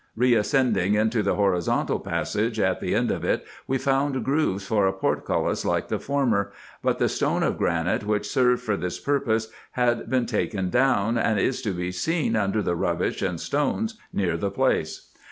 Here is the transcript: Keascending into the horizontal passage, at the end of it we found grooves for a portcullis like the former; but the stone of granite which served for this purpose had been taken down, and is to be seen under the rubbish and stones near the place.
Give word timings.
Keascending 0.17 0.95
into 0.95 1.21
the 1.21 1.35
horizontal 1.35 1.99
passage, 1.99 2.59
at 2.59 2.81
the 2.81 2.95
end 2.95 3.11
of 3.11 3.23
it 3.23 3.45
we 3.67 3.77
found 3.77 4.25
grooves 4.25 4.65
for 4.65 4.87
a 4.87 4.93
portcullis 4.93 5.63
like 5.63 5.89
the 5.89 5.99
former; 5.99 6.51
but 6.81 6.97
the 6.97 7.07
stone 7.07 7.43
of 7.43 7.55
granite 7.55 8.03
which 8.03 8.27
served 8.27 8.63
for 8.63 8.75
this 8.75 8.99
purpose 8.99 9.49
had 9.73 10.09
been 10.09 10.25
taken 10.25 10.71
down, 10.71 11.19
and 11.19 11.39
is 11.39 11.61
to 11.61 11.69
be 11.71 11.91
seen 11.91 12.35
under 12.35 12.63
the 12.63 12.75
rubbish 12.75 13.21
and 13.21 13.39
stones 13.39 13.95
near 14.11 14.35
the 14.37 14.49
place. 14.49 15.11